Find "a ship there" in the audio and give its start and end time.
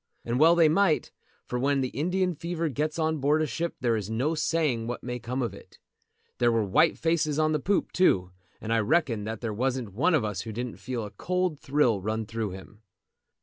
3.43-3.95